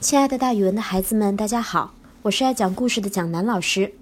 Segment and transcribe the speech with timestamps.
[0.00, 3.94] 亲爱的，大语文的孩子们，大家好，我是爱讲故事的蒋楠老师。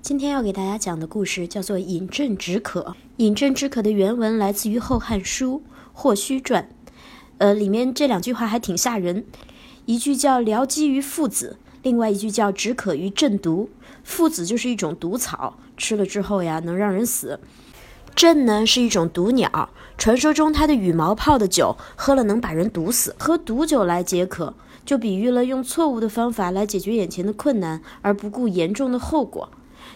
[0.00, 2.80] 今天要给大家讲的故事叫做《饮鸩止渴》。
[3.16, 6.70] 《饮鸩止渴》的原文来自于《后汉书·霍虚传》，
[7.38, 9.24] 呃，里面这两句话还挺吓人，
[9.84, 13.68] 一句叫“疗饥于附子”，另外一句叫“止渴于鸩毒”。
[14.04, 17.40] 附子就是一种毒草，吃了之后呀，能让人死。
[18.14, 24.54] 鸩呢是一种毒鸟，传说中它的羽毛泡的酒喝了能把人毒死，喝毒酒来解渴，
[24.84, 29.48] 就比喻了用错误的方法来解决眼前的困难，而不顾严重的后果。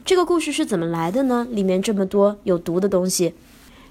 [0.05, 1.47] 这个故事是怎么来的呢？
[1.51, 3.34] 里面这么多有毒的东西，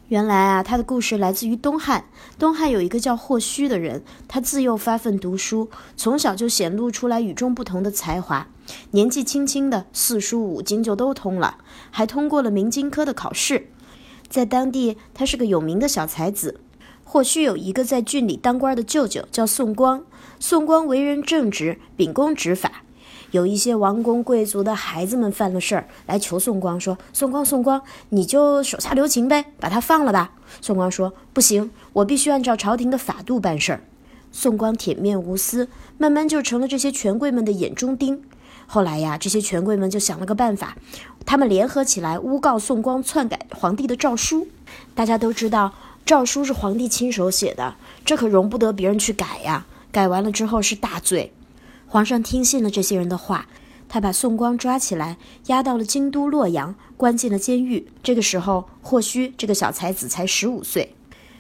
[0.08, 2.06] 原来啊，他的故事来自于东汉。
[2.40, 8.48] 东汉有一个叫霍虚的人，他自幼发奋读书，从小就显露出来与众不同的才华，
[8.92, 11.58] 年纪轻轻的四书五经就都通了，
[11.92, 13.70] 还通过了明经科的考试。
[14.36, 16.60] 在当地，他是个有名的小才子。
[17.06, 20.04] 或许有一个在郡里当官的舅舅叫宋光，
[20.42, 22.84] 宋光为人正直，秉公执法。
[23.32, 33.86] 有一些王公贵族的孩子们犯了事儿，来求宋光说：“宋光，宋光，你就手下留情呗，把他放了吧。”宋光说：“不行，我必须按照朝廷的法度办事儿。”
[34.34, 38.22] 宋光铁面无私，慢慢就成了这些权贵们的眼中钉。
[38.68, 40.76] 后来呀，这些权贵们就想了个办法，
[41.26, 44.48] 他们联合起来诬告宋光篡改皇帝的诏书。
[44.94, 45.74] 大家都知道，
[46.06, 49.66] 诏书是皇帝亲手写的，这可容不得别人去改呀。
[49.92, 51.32] 改完了之后是大罪。
[51.88, 53.48] 皇上听信了这些人的话，
[53.88, 57.88] 他把宋光抓起来，押到了京都洛阳，关进了监狱。
[58.04, 60.96] 这个时候，霍虚这个小才子才十五岁。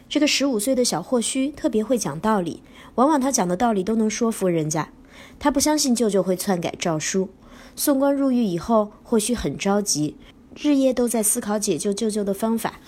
[0.08, 2.62] 这个十五岁的小霍虚特别会讲道理，
[2.94, 4.90] 往往他讲的道理都能说服人家。
[5.40, 7.30] 他不相信舅舅会篡改诏书。
[7.76, 10.16] 宋光入狱以后，或许很着急，
[10.56, 12.80] 日夜都在思考解救舅舅的方法。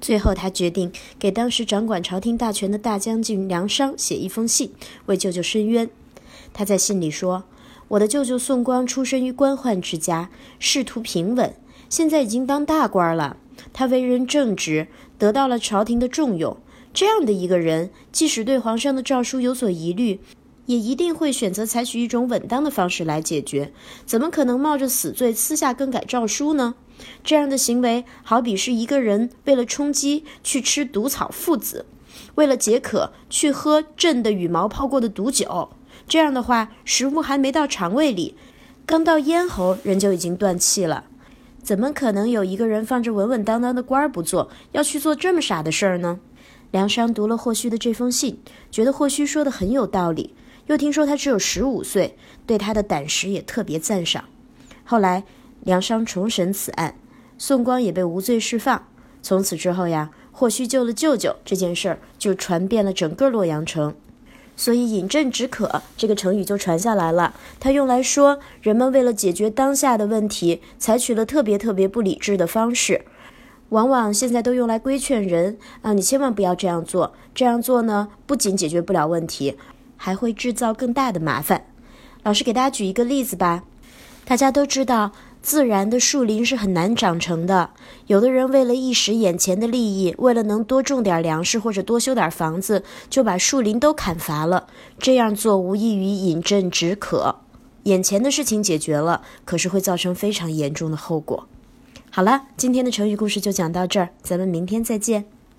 [0.00, 4.72] 最后，他决定给当时掌管朝廷大权的大将军梁商写一封信，
[5.06, 5.90] 为舅舅伸冤。
[6.54, 7.44] 他在信里说
[7.88, 11.54] ：“我的舅舅宋光出身于官宦之家，仕途平稳，
[11.90, 13.36] 现在已经当大官了。
[13.74, 14.88] 他为人正直，
[15.18, 16.56] 得到了朝廷的重用。
[16.94, 20.20] 这样的一个人，即使对皇上的诏书有所疑虑。”
[20.66, 23.72] 也一定会选择采取一种稳当的方式来解决，
[24.06, 26.74] 怎么可能冒着死罪私下更改诏书呢？
[27.24, 31.86] 这样的行为好比是一个人为了充饥去吃毒草附子，
[32.34, 35.70] 为了解渴去喝朕的羽毛泡过的毒酒。
[36.06, 38.34] 这样的话，食物还没到肠胃里，
[38.84, 41.04] 刚到咽喉，人就已经断气了。
[41.62, 46.20] 怎么可能有一个人放着稳稳当当的官儿不做，要去做这么傻的事儿呢？
[46.70, 50.34] 梁商读了霍虚的这封信，觉得霍虚说的很有道理。
[50.70, 52.16] 又听说他只有十五岁，
[52.46, 54.26] 对他的胆识也特别赞赏。
[54.84, 55.24] 后来
[55.64, 56.94] 梁商重审此案，
[57.36, 58.86] 宋光也被无罪释放。
[59.20, 63.96] 从此之后呀，霍虚救了舅舅这件事儿就传遍了整个洛阳城，
[64.54, 67.34] 所以“饮鸩止渴”这个成语就传下来了。
[67.58, 73.04] 它用来说人们为了解决当下的问题，采取了特别特别不理智的方式，
[73.70, 77.12] 往往现在都用来规劝人啊，你千万不要这样做。
[77.34, 79.56] 这样做呢，不仅解决不了问题。
[80.02, 81.66] 还会制造更大的麻烦。
[82.22, 83.64] 老师给大家举一个例子吧。
[84.24, 85.12] 大家都知道，
[85.42, 87.70] 自然的树林是很难长成的。
[88.06, 94.68] 有的人为了一时眼前的利益，为了能多种点粮食或者多修点房子，就把树林都砍伐了。
[94.98, 97.40] 这样做无异于饮鸩止渴。
[97.84, 101.46] 眼前的事情解决了，可是会造成非常严重的后果。
[102.10, 105.26] 好了，今天的成语故事就讲到这儿，咱们明天再见。